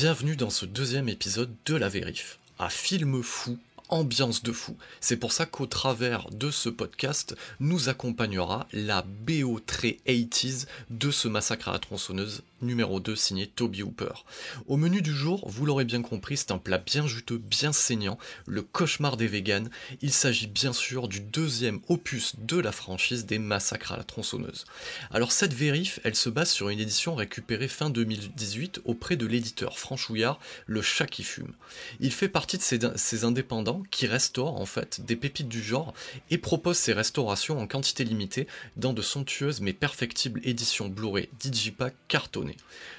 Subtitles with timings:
[0.00, 4.76] Bienvenue dans ce deuxième épisode de La Vérif, un film fou ambiance de fou.
[5.00, 11.10] C'est pour ça qu'au travers de ce podcast, nous accompagnera la BO très 80s de
[11.10, 14.24] ce massacre à la tronçonneuse numéro 2 signé Toby Hooper.
[14.66, 18.18] Au menu du jour, vous l'aurez bien compris, c'est un plat bien juteux, bien saignant,
[18.46, 19.70] le cauchemar des véganes.
[20.02, 24.64] Il s'agit bien sûr du deuxième opus de la franchise des massacres à la tronçonneuse.
[25.10, 29.78] Alors cette vérif, elle se base sur une édition récupérée fin 2018 auprès de l'éditeur
[29.78, 31.52] franchouillard Le Chat qui fume.
[32.00, 35.92] Il fait partie de ces, indépendants qui restaure en fait des pépites du genre
[36.30, 38.46] et propose ces restaurations en quantité limitée
[38.76, 42.47] dans de somptueuses mais perfectibles éditions Blu-ray Digipack cartonnées,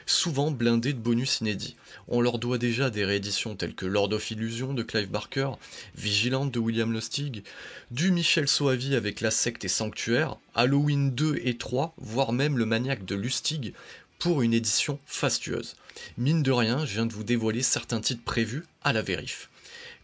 [0.06, 1.76] souvent blindées de bonus inédits.
[2.08, 5.52] On leur doit déjà des rééditions telles que Lord of Illusion de Clive Barker,
[5.96, 7.44] Vigilante de William Lustig,
[7.92, 12.66] du Michel Soavi avec La Secte et Sanctuaire, Halloween 2 et 3, voire même Le
[12.66, 13.74] Maniaque de Lustig,
[14.18, 15.76] pour une édition fastueuse.
[16.18, 19.50] Mine de rien, je viens de vous dévoiler certains titres prévus à la vérif.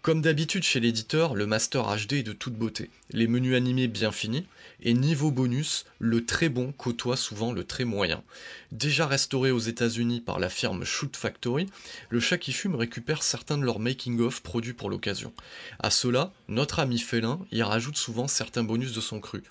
[0.01, 4.11] Comme d'habitude chez l'éditeur, le Master HD est de toute beauté, les menus animés bien
[4.11, 4.45] finis,
[4.81, 8.23] et niveau bonus, le très bon côtoie souvent le très moyen.
[8.71, 11.67] Déjà restauré aux États-Unis par la firme Shoot Factory,
[12.09, 15.33] le chat qui fume récupère certains de leurs making-of produits pour l'occasion.
[15.79, 19.43] À cela, notre ami Félin y rajoute souvent certains bonus de son cru.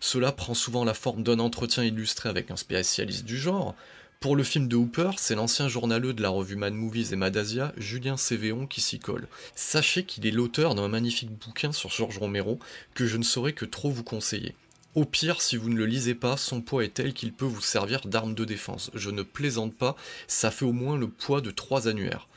[0.00, 3.76] Cela prend souvent la forme d'un entretien illustré avec un spécialiste du genre,
[4.22, 7.72] pour le film de Hooper, c'est l'ancien journaleux de la revue Mad Movies et Madasia,
[7.76, 9.26] Julien Cévéon, qui s'y colle.
[9.56, 12.60] Sachez qu'il est l'auteur d'un magnifique bouquin sur Georges Romero
[12.94, 14.54] que je ne saurais que trop vous conseiller.
[14.94, 17.62] Au pire, si vous ne le lisez pas, son poids est tel qu'il peut vous
[17.62, 18.90] servir d'arme de défense.
[18.92, 22.28] Je ne plaisante pas, ça fait au moins le poids de trois annuaires.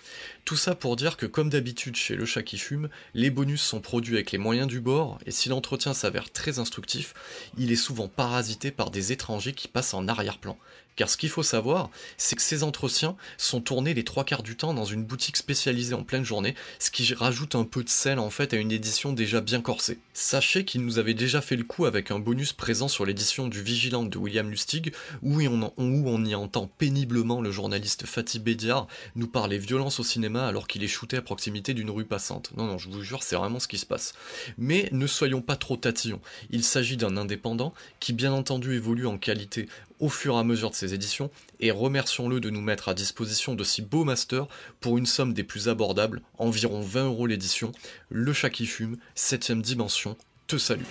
[0.45, 3.81] Tout ça pour dire que comme d'habitude chez Le Chat qui fume, les bonus sont
[3.81, 7.13] produits avec les moyens du bord, et si l'entretien s'avère très instructif,
[7.57, 10.57] il est souvent parasité par des étrangers qui passent en arrière-plan.
[10.95, 14.55] Car ce qu'il faut savoir, c'est que ces entretiens sont tournés les trois quarts du
[14.55, 18.17] temps dans une boutique spécialisée en pleine journée, ce qui rajoute un peu de sel
[18.17, 19.99] en fait à une édition déjà bien corsée.
[20.13, 23.61] Sachez qu'il nous avait déjà fait le coup avec un bonus présent sur l'édition du
[23.61, 29.57] Vigilante de William Lustig, où on, y entend péniblement le journaliste Fatih Bédiard nous parler
[29.57, 32.51] violence au cinéma alors qu'il est shooté à proximité d'une rue passante.
[32.55, 34.13] Non, non, je vous jure, c'est vraiment ce qui se passe.
[34.57, 36.21] Mais ne soyons pas trop tatillons.
[36.51, 39.67] Il s'agit d'un indépendant qui bien entendu évolue en qualité
[39.99, 43.55] au fur et à mesure de ses éditions, et remercions-le de nous mettre à disposition
[43.55, 44.47] de si beaux masters
[44.79, 47.71] pour une somme des plus abordables, environ 20 euros l'édition.
[48.09, 50.17] Le chat qui fume, 7ème dimension,
[50.47, 50.83] te salue.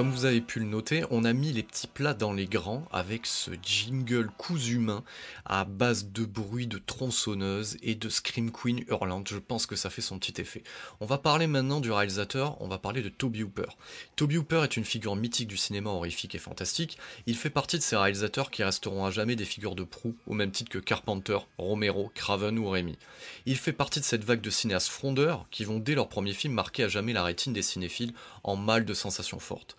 [0.00, 2.88] Comme vous avez pu le noter, on a mis les petits plats dans les grands
[2.90, 5.04] avec ce jingle cousu humain
[5.44, 9.28] à base de bruit de tronçonneuse et de Scream Queen hurlante.
[9.28, 10.62] Je pense que ça fait son petit effet.
[11.00, 13.66] On va parler maintenant du réalisateur, on va parler de Toby Hooper.
[14.16, 16.96] Toby Hooper est une figure mythique du cinéma horrifique et fantastique.
[17.26, 20.32] Il fait partie de ces réalisateurs qui resteront à jamais des figures de proue, au
[20.32, 22.96] même titre que Carpenter, Romero, Craven ou Rémy.
[23.44, 26.54] Il fait partie de cette vague de cinéastes frondeurs qui vont dès leur premier film
[26.54, 28.14] marquer à jamais la rétine des cinéphiles
[28.44, 29.76] en mal de sensations fortes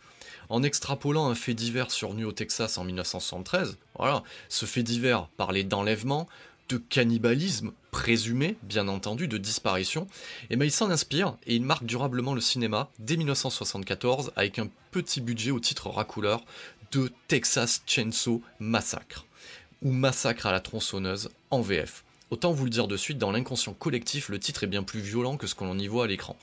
[0.51, 3.77] en extrapolant un fait divers survenu au Texas en 1973.
[3.98, 6.27] Voilà, ce fait divers parlait d'enlèvement,
[6.68, 10.03] de cannibalisme, présumé, bien entendu, de disparition,
[10.44, 14.59] et eh ben il s'en inspire et il marque durablement le cinéma dès 1974 avec
[14.59, 16.44] un petit budget au titre racouleur
[16.92, 19.25] de Texas Chainsaw Massacre,
[19.81, 22.04] ou Massacre à la tronçonneuse en VF.
[22.31, 25.36] Autant vous le dire de suite, dans l'inconscient collectif, le titre est bien plus violent
[25.36, 26.38] que ce que l'on y voit à l'écran.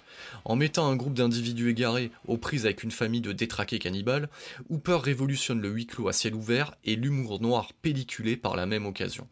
[0.45, 4.29] En mettant un groupe d'individus égarés aux prises avec une famille de détraqués cannibales,
[4.69, 8.85] Hooper révolutionne le huis clos à ciel ouvert et l'humour noir pelliculé par la même
[8.85, 9.29] occasion.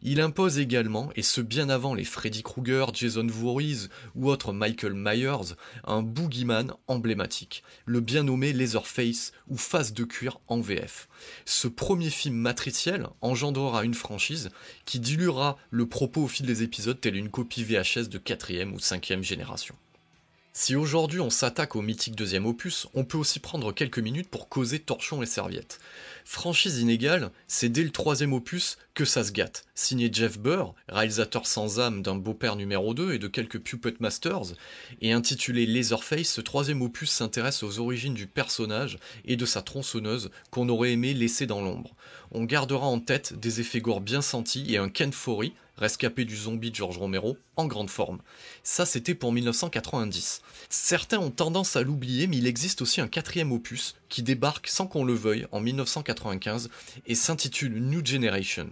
[0.00, 4.94] Il impose également, et ce bien avant les Freddy Krueger, Jason Voorhees ou autres Michael
[4.94, 11.08] Myers, un boogeyman emblématique, le bien nommé Leatherface ou Face de cuir en VF.
[11.46, 14.50] Ce premier film matriciel engendrera une franchise
[14.84, 18.76] qui diluera le propos au fil des épisodes tel une copie VHS de 4ème ou
[18.76, 19.74] 5ème génération.
[20.52, 24.50] Si aujourd'hui on s'attaque au mythique deuxième opus, on peut aussi prendre quelques minutes pour
[24.50, 25.78] causer torchons et serviettes.
[26.26, 29.64] Franchise inégale, c'est dès le troisième opus que ça se gâte.
[29.74, 34.54] Signé Jeff Burr, réalisateur sans âme d'un beau-père numéro 2 et de quelques Puppet Masters,
[35.00, 40.30] et intitulé Laserface, ce troisième opus s'intéresse aux origines du personnage et de sa tronçonneuse
[40.50, 41.94] qu'on aurait aimé laisser dans l'ombre.
[42.32, 45.12] On gardera en tête des effets gore bien sentis et un Ken
[45.76, 48.20] rescapé du zombie de George Romero, en grande forme.
[48.62, 50.42] Ça, c'était pour 1990.
[50.68, 54.86] Certains ont tendance à l'oublier, mais il existe aussi un quatrième opus qui débarque sans
[54.86, 56.70] qu'on le veuille en 1995
[57.06, 58.70] et s'intitule New Generation.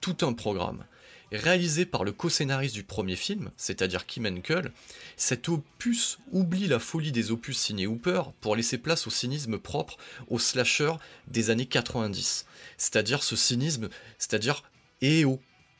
[0.00, 0.84] Tout un programme.
[1.30, 4.72] Réalisé par le co-scénariste du premier film, c'est-à-dire Kim Henkel,
[5.18, 9.98] cet opus oublie la folie des opus signés Hooper pour laisser place au cynisme propre
[10.28, 10.94] aux slashers
[11.26, 12.46] des années 90.
[12.78, 14.62] C'est-à-dire ce cynisme, c'est-à-dire
[15.02, 15.38] eh oh,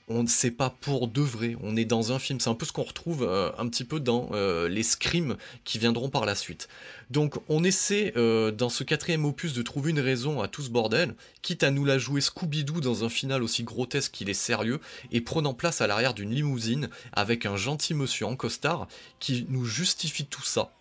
[0.08, 2.66] on ne sait pas pour de vrai, on est dans un film, c'est un peu
[2.66, 6.34] ce qu'on retrouve euh, un petit peu dans euh, les scrims qui viendront par la
[6.34, 6.68] suite.
[7.10, 10.70] Donc on essaie euh, dans ce quatrième opus de trouver une raison à tout ce
[10.70, 14.80] bordel, quitte à nous la jouer Scooby-Doo dans un final aussi grotesque qu'il est sérieux,
[15.12, 18.88] et prenant place à l'arrière d'une limousine avec un gentil monsieur en costard
[19.20, 20.72] qui nous justifie tout ça.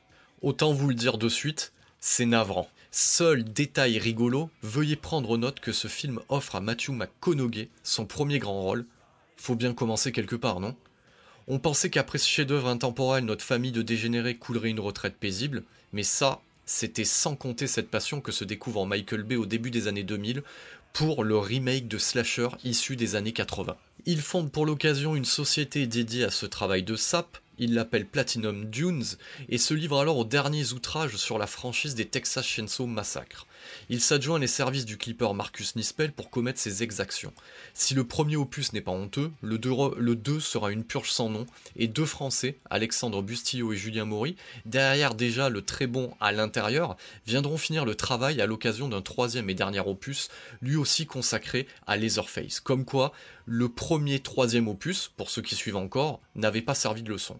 [0.41, 2.69] Autant vous le dire de suite, c'est navrant.
[2.91, 8.39] Seul détail rigolo, veuillez prendre note que ce film offre à Matthew McConaughey son premier
[8.39, 8.85] grand rôle,
[9.37, 10.75] faut bien commencer quelque part, non?
[11.47, 15.63] On pensait qu'après ce chef-d'œuvre intemporel, notre famille de dégénérés coulerait une retraite paisible,
[15.93, 19.71] mais ça, c'était sans compter cette passion que se découvre en Michael Bay au début
[19.71, 20.43] des années 2000
[20.91, 23.77] pour le remake de Slasher issu des années 80.
[24.05, 28.65] Il fonde pour l'occasion une société dédiée à ce travail de sap, il l'appelle Platinum
[28.65, 29.05] Dunes
[29.49, 33.47] et se livre alors aux derniers outrages sur la franchise des Texas Chainsaw Massacre.
[33.89, 37.33] Il s'adjoint les services du clipper Marcus Nispel pour commettre ses exactions.
[37.73, 41.87] Si le premier opus n'est pas honteux, le 2, sera une purge sans nom, et
[41.87, 44.35] deux Français, Alexandre Bustillo et Julien Maury,
[44.65, 49.49] derrière déjà le très bon à l'intérieur, viendront finir le travail à l'occasion d'un troisième
[49.49, 50.29] et dernier opus,
[50.61, 52.59] lui aussi consacré à Laserface.
[52.59, 53.11] Comme quoi,
[53.45, 57.39] le premier troisième opus, pour ceux qui suivent encore, n'avait pas servi de leçon.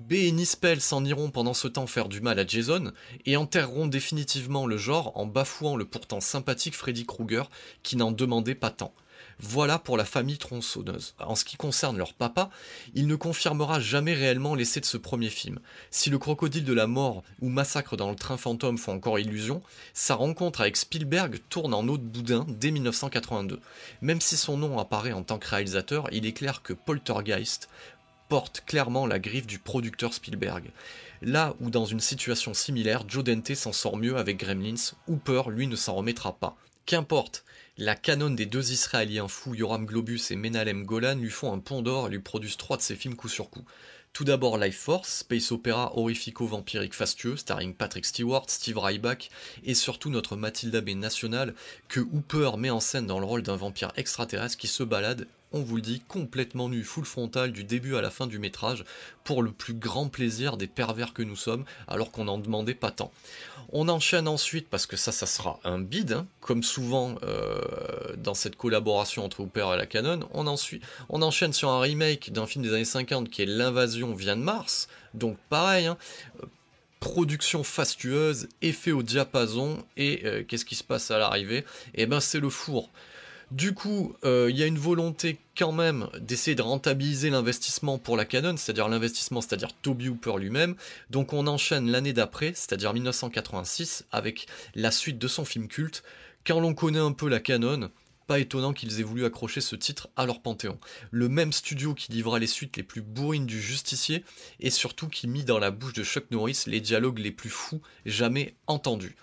[0.00, 2.92] B et Nispel s'en iront pendant ce temps faire du mal à Jason
[3.26, 7.50] et enterreront définitivement le genre en bafouant le pourtant sympathique Freddy Krueger
[7.82, 8.92] qui n'en demandait pas tant.
[9.40, 11.14] Voilà pour la famille tronçonneuse.
[11.20, 12.50] En ce qui concerne leur papa,
[12.94, 15.60] il ne confirmera jamais réellement l'essai de ce premier film.
[15.92, 19.62] Si le crocodile de la mort ou Massacre dans le train fantôme font encore illusion,
[19.94, 23.60] sa rencontre avec Spielberg tourne en eau de boudin dès 1982.
[24.02, 27.68] Même si son nom apparaît en tant que réalisateur, il est clair que Poltergeist
[28.28, 30.70] porte clairement la griffe du producteur Spielberg.
[31.22, 35.66] Là où dans une situation similaire, Joe Dante s'en sort mieux avec Gremlins, Hooper lui
[35.66, 36.56] ne s'en remettra pas.
[36.86, 37.44] Qu'importe,
[37.76, 41.82] la canonne des deux Israéliens fous Yoram Globus et Menalem Golan lui font un pont
[41.82, 43.64] d'or et lui produisent trois de ses films coup sur coup.
[44.12, 49.30] Tout d'abord Life Force, space opéra horrifico-vampirique fastueux, starring Patrick Stewart, Steve Ryback
[49.64, 51.54] et surtout notre Matilda B nationale
[51.88, 55.60] que Hooper met en scène dans le rôle d'un vampire extraterrestre qui se balade on
[55.60, 58.84] vous le dit, complètement nu, full frontal du début à la fin du métrage,
[59.24, 62.90] pour le plus grand plaisir des pervers que nous sommes, alors qu'on n'en demandait pas
[62.90, 63.12] tant.
[63.72, 67.60] On enchaîne ensuite, parce que ça, ça sera un bide, hein, comme souvent euh,
[68.16, 70.46] dans cette collaboration entre Hooper et la Canon, on,
[71.08, 74.42] on enchaîne sur un remake d'un film des années 50 qui est L'invasion vient de
[74.42, 75.98] Mars, donc pareil, hein,
[77.00, 81.64] production fastueuse, effet au diapason, et euh, qu'est-ce qui se passe à l'arrivée?
[81.94, 82.90] Eh ben c'est le four.
[83.50, 88.14] Du coup, euh, il y a une volonté quand même d'essayer de rentabiliser l'investissement pour
[88.14, 90.76] la Canon, c'est-à-dire l'investissement, c'est-à-dire Toby Hooper lui-même.
[91.08, 96.02] Donc on enchaîne l'année d'après, c'est-à-dire 1986, avec la suite de son film culte.
[96.46, 97.90] Quand l'on connaît un peu la Canon,
[98.28, 100.78] pas étonnant qu'ils aient voulu accrocher ce titre à leur panthéon.
[101.10, 104.22] Le même studio qui livra les suites les plus bourrines du justicier
[104.60, 107.80] et surtout qui mit dans la bouche de Chuck Norris les dialogues les plus fous
[108.04, 109.16] jamais entendus.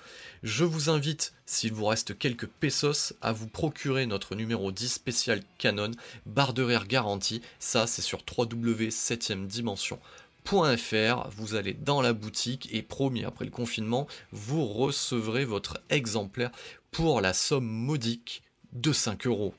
[0.45, 5.41] Je vous invite, s'il vous reste quelques pesos, à vous procurer notre numéro 10 spécial
[5.57, 5.89] Canon,
[6.27, 7.41] barre de rire garantie.
[7.57, 11.29] Ça, c'est sur www.7dimension.fr.
[11.31, 16.51] Vous allez dans la boutique et promis, après le confinement, vous recevrez votre exemplaire
[16.91, 19.55] pour la somme modique de 5 euros.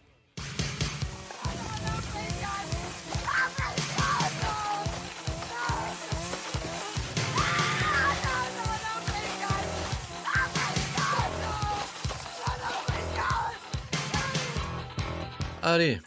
[15.68, 15.99] Allez,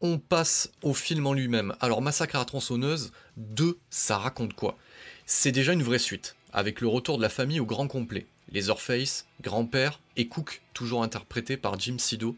[0.00, 1.76] on passe au film en lui-même.
[1.78, 4.76] Alors Massacre à la tronçonneuse 2, ça raconte quoi?
[5.24, 8.26] C'est déjà une vraie suite, avec le retour de la famille au grand complet.
[8.50, 8.62] Les
[9.40, 12.36] grand-père et Cook, toujours interprétés par Jim Sido,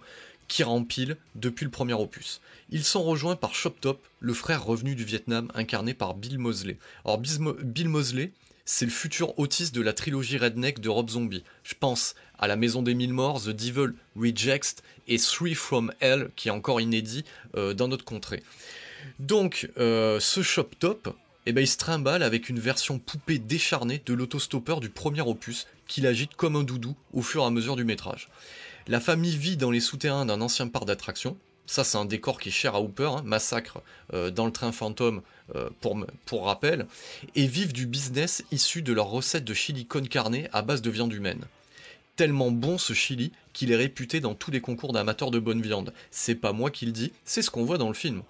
[0.49, 2.42] qui rempilent depuis le premier opus.
[2.68, 6.76] Ils sont rejoints par Chop Top, le frère revenu du Vietnam, incarné par Bill Mosley.
[7.06, 8.33] Alors Bill Mosley,
[8.66, 11.44] c'est le futur autiste de la trilogie Redneck de Rob Zombie.
[11.62, 16.30] Je pense à La Maison des Mille Morts, The Devil Rejects et Three from Hell,
[16.37, 17.25] qui est encore inédit
[17.56, 18.42] euh, dans notre contrée.
[19.20, 24.02] Donc, euh, ce Shop Top, eh ben, il se trimballe avec une version poupée décharnée
[24.04, 27.76] de l'autostoppeur du premier opus, qu'il agite comme un doudou au fur et à mesure
[27.76, 28.28] du métrage.
[28.88, 32.49] La famille vit dans les souterrains d'un ancien parc d'attractions, ça, c'est un décor qui
[32.50, 33.23] est cher à Hooper, hein.
[33.25, 33.82] massacre
[34.14, 35.23] euh, dans le train fantôme
[35.54, 35.68] euh,
[36.25, 36.87] pour, rappel,
[37.35, 40.90] et vivent du business issu de leur recette de chili con carne à base de
[40.90, 41.44] viande humaine.
[42.14, 45.92] Tellement bon ce chili qu'il est réputé dans tous les concours d'amateurs de bonne viande.
[46.11, 48.23] C'est pas moi qui le dis, c'est ce qu'on voit dans le film.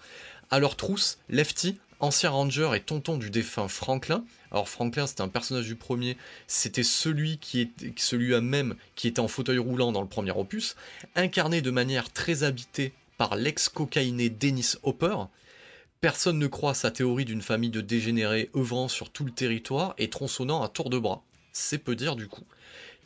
[0.51, 4.25] À leur trousse, Lefty, ancien ranger et tonton du défunt Franklin.
[4.51, 6.17] Alors Franklin, c'était un personnage du premier,
[6.47, 10.77] c'était celui qui était celui même qui était en fauteuil roulant dans le premier opus,
[11.15, 15.17] incarné de manière très habitée par l'ex-cocaïné Dennis Hopper.
[16.01, 20.11] Personne ne croit sa théorie d'une famille de dégénérés œuvrant sur tout le territoire et
[20.11, 21.23] tronçonnant à tour de bras.
[21.53, 22.45] C'est peu dire du coup.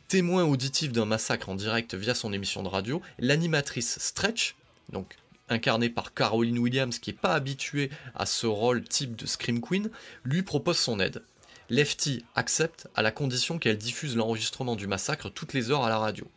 [0.07, 4.55] Témoin auditif d'un massacre en direct via son émission de radio, l'animatrice Stretch,
[4.91, 5.15] donc
[5.47, 9.89] incarnée par Caroline Williams qui n'est pas habituée à ce rôle type de Scream Queen,
[10.23, 11.23] lui propose son aide.
[11.69, 15.97] Lefty accepte à la condition qu'elle diffuse l'enregistrement du massacre toutes les heures à la
[15.97, 16.27] radio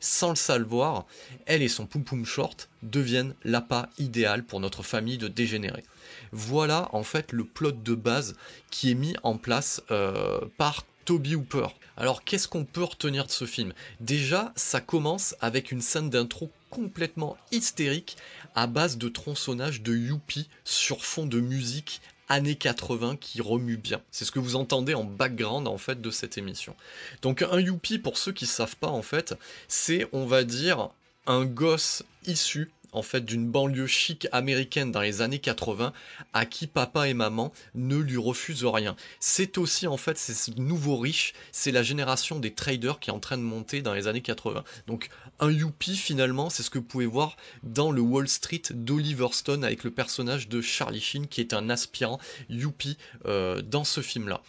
[0.00, 1.06] sans le savoir,
[1.46, 5.84] elle et son poum short deviennent l'appât idéal pour notre famille de dégénérés.
[6.32, 8.36] Voilà en fait le plot de base
[8.70, 11.68] qui est mis en place euh, par Toby Hooper.
[11.96, 13.72] Alors qu'est-ce qu'on peut retenir de ce film?
[14.00, 18.16] Déjà, ça commence avec une scène d'intro complètement hystérique
[18.54, 24.00] à base de tronçonnage de youpi sur fond de musique années 80 qui remue bien.
[24.10, 26.74] C'est ce que vous entendez en background en fait de cette émission.
[27.22, 29.34] Donc un youpi pour ceux qui savent pas en fait,
[29.68, 30.90] c'est on va dire
[31.26, 35.92] un gosse issu en fait d'une banlieue chic américaine dans les années 80
[36.32, 38.96] à qui papa et maman ne lui refusent rien.
[39.20, 43.20] C'est aussi en fait ces nouveaux riches, c'est la génération des traders qui est en
[43.20, 44.64] train de monter dans les années 80.
[44.86, 49.28] Donc un youpi finalement, c'est ce que vous pouvez voir dans le Wall Street d'Oliver
[49.32, 52.18] Stone avec le personnage de Charlie Sheen qui est un aspirant
[52.48, 54.42] youpi euh, dans ce film-là.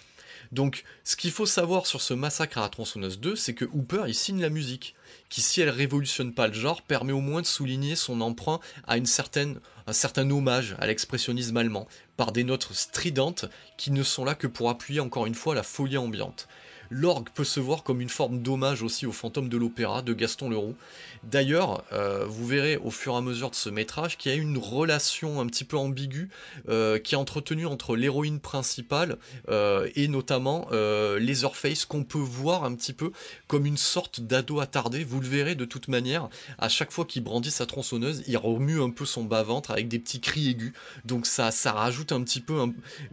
[0.52, 4.04] Donc, ce qu'il faut savoir sur ce massacre à la tronçonneuse 2, c'est que Hooper,
[4.08, 4.96] il signe la musique,
[5.30, 8.98] qui, si elle révolutionne pas le genre, permet au moins de souligner son emprunt à
[8.98, 13.46] une certaine, un certain hommage à l'expressionnisme allemand, par des notes stridentes
[13.78, 16.48] qui ne sont là que pour appuyer encore une fois la folie ambiante.
[16.90, 20.50] L'orgue peut se voir comme une forme d'hommage aussi au fantôme de l'opéra de Gaston
[20.50, 20.76] Leroux.
[21.24, 24.38] D'ailleurs, euh, vous verrez au fur et à mesure de ce métrage qu'il y a
[24.38, 26.30] une relation un petit peu ambiguë
[26.68, 29.18] euh, qui est entretenue entre l'héroïne principale
[29.50, 33.12] euh, et notamment Laserface qu'on peut voir un petit peu
[33.48, 35.04] comme une sorte d'ado attardé.
[35.04, 38.82] Vous le verrez de toute manière, à chaque fois qu'il brandit sa tronçonneuse, il remue
[38.82, 40.74] un peu son bas-ventre avec des petits cris aigus.
[41.06, 42.60] Donc ça, ça rajoute un petit peu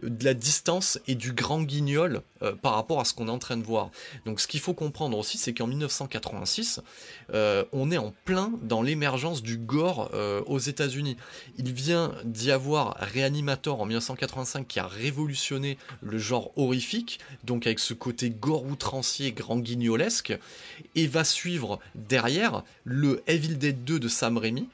[0.01, 2.21] de la distance et du grand guignol
[2.61, 3.63] par rapport à ce qu'on est en train de
[4.25, 6.81] Donc ce qu'il faut comprendre aussi, c'est qu'en 1986,
[7.33, 11.17] euh, on est en plein dans l'émergence du gore euh, aux États-Unis.
[11.57, 17.79] Il vient d'y avoir Reanimator en 1985 qui a révolutionné le genre horrifique, donc avec
[17.79, 20.37] ce côté gore outrancier, grand guignolesque,
[20.95, 24.69] et va suivre derrière le Evil Dead 2 de Sam Raimi,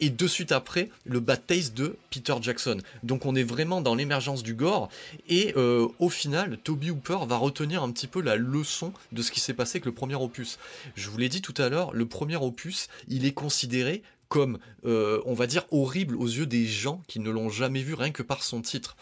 [0.00, 1.42] et de suite après le Bad
[1.74, 2.78] de Peter Jackson.
[3.02, 4.88] Donc on est vraiment dans l'émergence du gore
[5.28, 9.30] et euh, au final Toby Hooper va retenir un petit peu la leçon de ce
[9.30, 10.58] qui s'est passé avec le premier opus.
[10.94, 15.20] Je vous l'ai dit tout à l'heure, le premier opus il est considéré comme, euh,
[15.24, 18.22] on va dire, horrible aux yeux des gens qui ne l'ont jamais vu rien que
[18.22, 18.96] par son titre.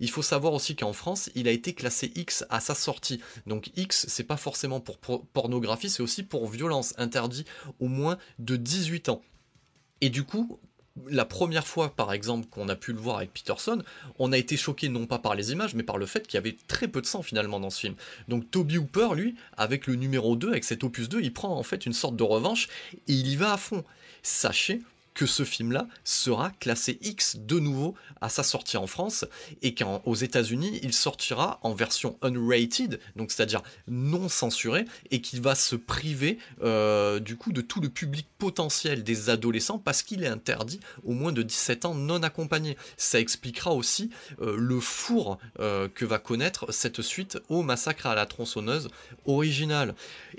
[0.00, 3.20] Il faut savoir aussi qu'en France, il a été classé X à sa sortie.
[3.46, 7.44] Donc X, c'est pas forcément pour pornographie, c'est aussi pour violence, interdit
[7.78, 9.22] au moins de 18 ans.
[10.00, 10.58] Et du coup,
[11.08, 13.82] la première fois, par exemple, qu'on a pu le voir avec Peterson,
[14.18, 16.38] on a été choqué non pas par les images, mais par le fait qu'il y
[16.38, 17.94] avait très peu de sang finalement dans ce film.
[18.28, 21.62] Donc Toby Hooper, lui, avec le numéro 2, avec cet opus 2, il prend en
[21.62, 23.84] fait une sorte de revanche et il y va à fond.
[24.22, 24.82] Sachez
[25.14, 29.24] que ce film-là sera classé X de nouveau à sa sortie en France
[29.62, 35.54] et qu'aux États-Unis, il sortira en version unrated, donc c'est-à-dire non censuré, et qu'il va
[35.54, 40.28] se priver euh, du coup de tout le public potentiel des adolescents parce qu'il est
[40.28, 42.76] interdit au moins de 17 ans non accompagné.
[42.96, 48.14] Ça expliquera aussi euh, le four euh, que va connaître cette suite au massacre à
[48.14, 48.88] la tronçonneuse
[49.26, 49.94] originale.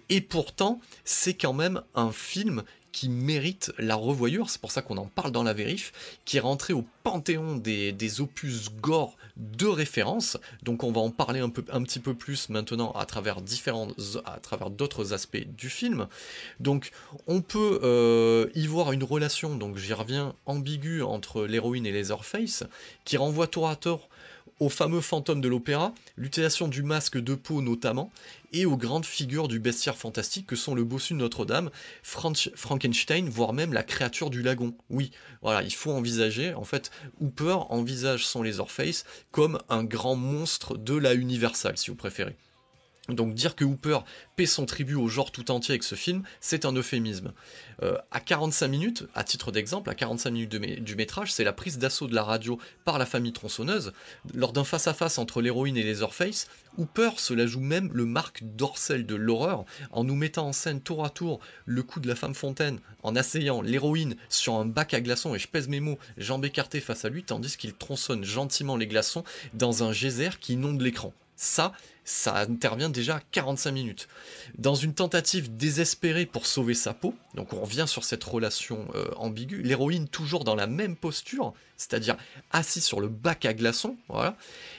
[0.09, 4.97] Et pourtant, c'est quand même un film qui mérite la revoyure, c'est pour ça qu'on
[4.97, 5.91] en parle dans la vérif,
[6.25, 10.37] qui est rentré au panthéon des, opus gore de référence.
[10.63, 13.87] Donc on va en parler un, petit peu plus maintenant à travers différents,
[14.25, 16.07] à travers d'autres aspects du film.
[16.59, 16.91] Donc
[17.27, 22.63] on peut euh, y voir une relation, donc j'y reviens, ambiguë entre l'héroïne et Leatherface,
[23.05, 24.09] qui renvoie tour à tour
[24.61, 28.11] au fameux fantôme de l'opéra, l'utilisation du masque de peau notamment,
[28.53, 31.71] et aux grandes figures du bestiaire fantastique que sont le bossu de Notre-Dame,
[32.03, 34.75] Frankenstein, voire même la créature du lagon.
[34.91, 35.09] Oui,
[35.41, 40.95] voilà, il faut envisager, en fait, Hooper envisage son Leatherface comme un grand monstre de
[40.95, 42.35] la Universal, si vous préférez.
[43.13, 43.99] Donc dire que Hooper
[44.35, 47.33] paie son tribut au genre tout entier avec ce film, c'est un euphémisme.
[47.83, 51.77] Euh, à 45 minutes, à titre d'exemple, à 45 minutes du métrage, c'est la prise
[51.77, 53.93] d'assaut de la radio par la famille tronçonneuse.
[54.33, 59.05] Lors d'un face-à-face entre l'héroïne et Leatherface, Hooper se la joue même le marque dorsel
[59.05, 62.35] de l'horreur en nous mettant en scène tour à tour le coup de la femme
[62.35, 66.45] fontaine en asseyant l'héroïne sur un bac à glaçons et je pèse mes mots, jambes
[66.45, 70.81] écartées face à lui tandis qu'il tronçonne gentiment les glaçons dans un geyser qui inonde
[70.81, 71.13] l'écran.
[71.43, 71.73] Ça,
[72.05, 74.07] ça intervient déjà à 45 minutes.
[74.59, 79.09] Dans une tentative désespérée pour sauver sa peau, donc on revient sur cette relation euh,
[79.15, 82.15] ambiguë, l'héroïne toujours dans la même posture, c'est-à-dire
[82.51, 83.97] assise sur le bac à glaçons,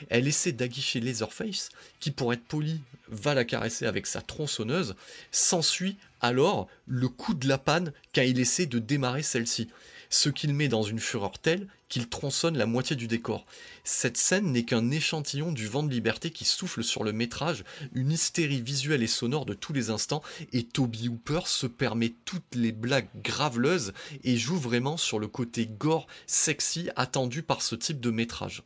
[0.09, 4.95] elle essaie d'aguicher Leatherface, qui pour être poli va la caresser avec sa tronçonneuse,
[5.33, 9.69] s'ensuit alors le coup de la panne quand il essaie de démarrer celle-ci
[10.13, 13.47] ce qu'il met dans une fureur telle qu'il tronçonne la moitié du décor.
[13.83, 18.13] Cette scène n'est qu'un échantillon du vent de liberté qui souffle sur le métrage, une
[18.13, 22.73] hystérie visuelle et sonore de tous les instants, et Toby Hooper se permet toutes les
[22.73, 28.11] blagues graveleuses et joue vraiment sur le côté gore, sexy attendu par ce type de
[28.11, 28.63] métrage.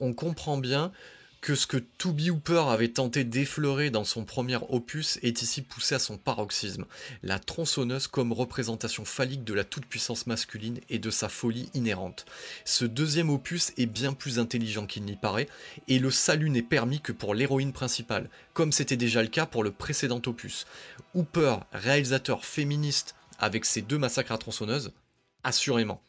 [0.00, 0.92] On comprend bien
[1.40, 5.94] que ce que Toby Hooper avait tenté d'effleurer dans son premier opus est ici poussé
[5.94, 6.84] à son paroxysme,
[7.22, 12.26] la tronçonneuse comme représentation phallique de la toute-puissance masculine et de sa folie inhérente.
[12.64, 15.48] Ce deuxième opus est bien plus intelligent qu'il n'y paraît,
[15.88, 19.64] et le salut n'est permis que pour l'héroïne principale, comme c'était déjà le cas pour
[19.64, 20.66] le précédent opus.
[21.14, 24.92] Hooper, réalisateur féministe avec ses deux massacres à tronçonneuse,
[25.42, 26.02] assurément.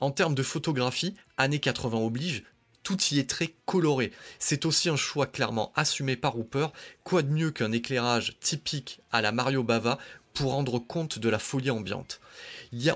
[0.00, 2.42] En termes de photographie, années 80 oblige,
[2.84, 4.12] tout y est très coloré.
[4.38, 6.68] C'est aussi un choix clairement assumé par Hooper.
[7.02, 9.98] Quoi de mieux qu'un éclairage typique à la Mario Bava
[10.34, 12.20] pour rendre compte de la folie ambiante?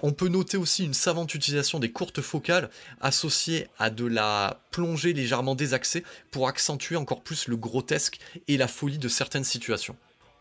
[0.03, 2.69] on peut noter aussi une savante utilisation des courtes focales
[3.01, 8.69] associées à de la plongée légèrement désaxée pour accentuer encore plus le grotesque et la
[8.69, 9.97] folie de certaines situations.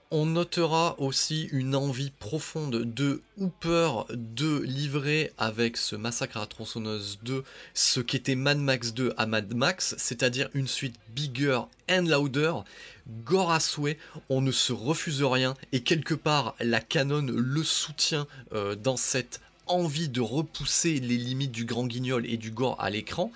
[0.10, 6.46] On notera aussi une envie profonde de Hooper de livrer avec ce Massacre à la
[6.46, 7.44] tronçonneuse 2
[7.74, 11.60] ce qu'était Mad Max 2 à Mad Max, c'est-à-dire une suite bigger
[11.92, 12.54] and louder,
[13.26, 13.98] gore à souhait,
[14.30, 19.42] on ne se refuse rien et quelque part la canon le soutient euh, dans cette
[19.66, 23.30] envie de repousser les limites du grand guignol et du gore à l'écran.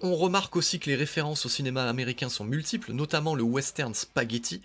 [0.00, 4.60] On remarque aussi que les références au cinéma américain sont multiples, notamment le western spaghetti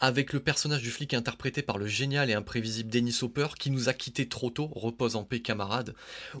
[0.00, 3.88] avec le personnage du flic interprété par le génial et imprévisible Dennis Hopper qui nous
[3.88, 5.94] a quitté trop tôt, repose en paix camarade.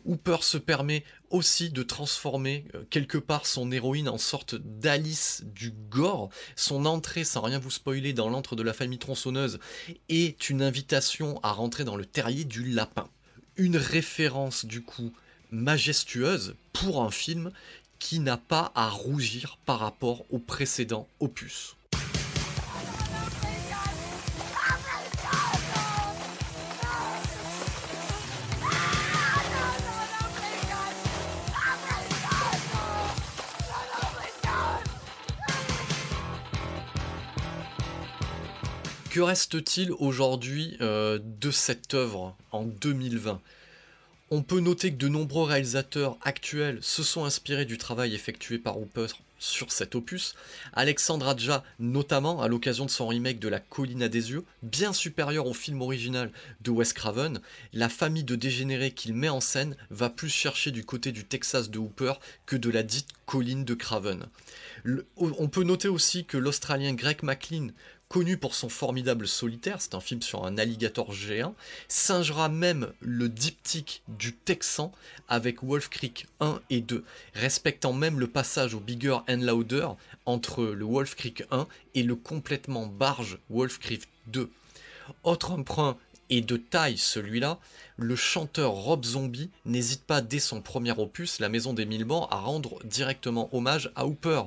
[0.04, 5.72] Hooper se permet aussi de transformer euh, quelque part son héroïne en sorte d'Alice du
[5.90, 6.30] gore.
[6.56, 9.58] Son entrée, sans rien vous spoiler, dans l'antre de la famille tronçonneuse
[10.08, 13.08] est une invitation à rentrer dans le terrier du lapin.
[13.56, 15.12] Une référence du coup
[15.50, 17.50] majestueuse pour un film
[17.98, 21.77] qui n'a pas à rougir par rapport au précédent opus.
[39.18, 43.40] Que reste-t-il aujourd'hui euh, de cette œuvre en 2020
[44.30, 48.78] On peut noter que de nombreux réalisateurs actuels se sont inspirés du travail effectué par
[48.78, 49.08] Hooper
[49.40, 50.36] sur cet opus.
[50.72, 54.92] Alexandre Adja, notamment à l'occasion de son remake de La colline à des yeux, bien
[54.92, 57.40] supérieur au film original de Wes Craven,
[57.72, 61.70] la famille de dégénérés qu'il met en scène va plus chercher du côté du Texas
[61.70, 62.12] de Hooper
[62.46, 64.26] que de la dite colline de Craven.
[65.18, 67.68] on peut noter aussi que l'Australien Greg McLean
[68.08, 71.54] connu pour son formidable solitaire, c'est un film sur un alligator géant,
[71.88, 74.92] singera même le diptyque du Texan
[75.28, 79.88] avec Wolf Creek 1 et 2, respectant même le passage au Bigger and Louder
[80.24, 84.50] entre le Wolf Creek 1 et le complètement barge Wolf Creek 2.
[85.22, 85.98] Autre emprunt
[86.30, 87.58] et de taille celui-là,
[87.96, 92.28] le chanteur Rob Zombie n'hésite pas dès son premier opus, La Maison des Mille Morts,
[92.32, 94.42] à rendre directement hommage à Hooper,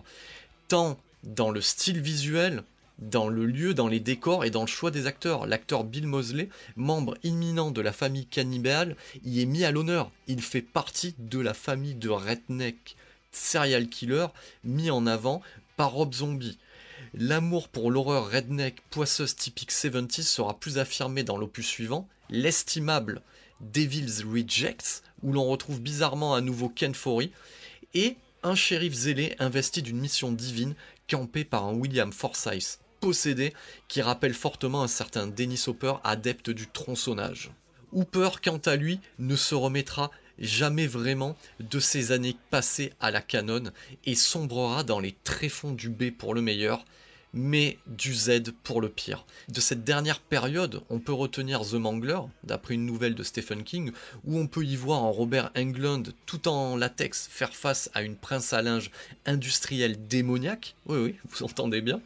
[0.67, 2.63] tant dans le style visuel
[3.01, 5.47] dans le lieu, dans les décors et dans le choix des acteurs.
[5.47, 10.11] L'acteur Bill Mosley, membre imminent de la famille cannibale, y est mis à l'honneur.
[10.27, 12.95] Il fait partie de la famille de redneck
[13.31, 14.27] serial killer
[14.63, 15.41] mis en avant
[15.77, 16.57] par Rob Zombie.
[17.13, 23.21] L'amour pour l'horreur redneck poisseuse typique 70 sera plus affirmé dans l'opus suivant, l'estimable
[23.59, 27.31] Devil's Rejects, où l'on retrouve bizarrement à nouveau Ken Forey,
[27.93, 30.75] et un shérif zélé investi d'une mission divine
[31.09, 33.53] campé par un William Forsythe possédé
[33.87, 37.51] qui rappelle fortement un certain Dennis Hopper, adepte du tronçonnage.
[37.91, 43.21] Hooper, quant à lui, ne se remettra jamais vraiment de ses années passées à la
[43.21, 43.71] canonne
[44.05, 46.85] et sombrera dans les tréfonds du B pour le meilleur,
[47.33, 49.25] mais du Z pour le pire.
[49.49, 53.91] De cette dernière période, on peut retenir The Mangler, d'après une nouvelle de Stephen King,
[54.25, 58.15] où on peut y voir un Robert Englund tout en latex faire face à une
[58.17, 58.91] prince à linge
[59.25, 60.75] industrielle démoniaque.
[60.87, 62.01] Oui, oui, vous entendez bien.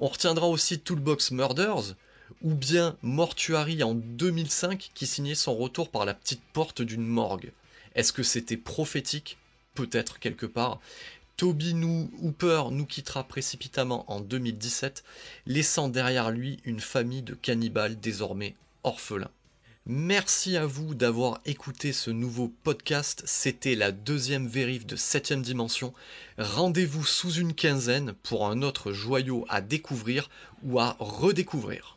[0.00, 1.94] On retiendra aussi Toolbox Murders,
[2.42, 7.52] ou bien Mortuary en 2005 qui signait son retour par la petite porte d'une morgue.
[7.94, 9.36] Est-ce que c'était prophétique?
[9.74, 10.80] Peut-être quelque part.
[11.36, 11.74] Toby
[12.20, 15.04] Hooper nous quittera précipitamment en 2017,
[15.46, 19.30] laissant derrière lui une famille de cannibales désormais orphelins.
[19.92, 23.24] Merci à vous d'avoir écouté ce nouveau podcast.
[23.26, 25.92] C'était la deuxième vérif de 7ème dimension.
[26.38, 30.30] Rendez-vous sous une quinzaine pour un autre joyau à découvrir
[30.62, 31.96] ou à redécouvrir.